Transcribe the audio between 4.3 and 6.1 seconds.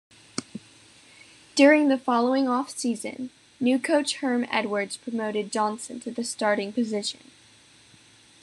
Edwards promoted Johnson to